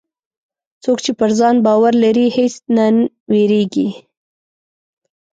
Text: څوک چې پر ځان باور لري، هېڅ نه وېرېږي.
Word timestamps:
څوک 0.83 0.97
چې 1.05 1.11
پر 1.19 1.29
ځان 1.39 1.55
باور 1.65 1.93
لري، 2.03 2.27
هېڅ 2.37 2.53
نه 2.75 2.85
وېرېږي. 3.31 3.89